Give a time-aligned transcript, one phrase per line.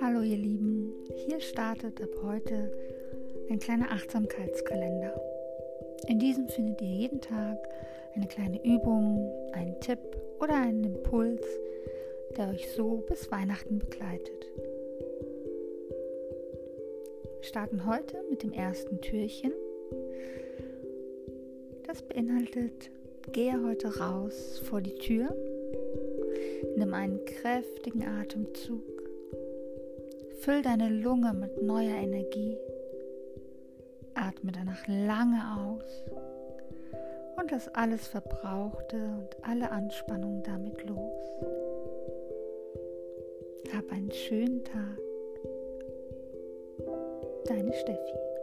[0.00, 0.94] Hallo ihr Lieben,
[1.26, 2.70] hier startet ab heute
[3.50, 5.20] ein kleiner Achtsamkeitskalender.
[6.06, 7.58] In diesem findet ihr jeden Tag
[8.14, 9.98] eine kleine Übung, einen Tipp
[10.40, 11.42] oder einen Impuls,
[12.36, 14.46] der euch so bis Weihnachten begleitet.
[17.34, 19.52] Wir starten heute mit dem ersten Türchen.
[21.84, 22.90] Das beinhaltet,
[23.32, 25.34] gehe heute raus vor die Tür,
[26.76, 28.82] nimm einen kräftigen Atemzug,
[30.40, 32.56] füll deine Lunge mit neuer Energie,
[34.14, 36.04] atme danach lange aus
[37.36, 41.12] und lass alles Verbrauchte und alle Anspannung damit los.
[43.74, 44.98] Hab einen schönen Tag.
[47.46, 48.35] Deine Steffi.